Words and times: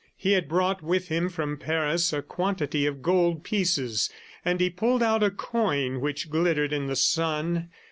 He 0.17 0.31
had 0.31 0.49
brought 0.49 0.81
with 0.81 1.09
him 1.09 1.29
from 1.29 1.57
Paris 1.57 2.11
a 2.11 2.23
quantity 2.23 2.87
of 2.87 3.03
gold 3.03 3.43
pieces, 3.43 4.09
and 4.43 4.59
he 4.59 4.71
pulled 4.71 5.03
out 5.03 5.21
a 5.21 5.29
coin 5.29 6.01
which 6.01 6.31
glittered 6.31 6.73
in 6.73 6.87
the 6.87 6.95
sun. 6.95 7.69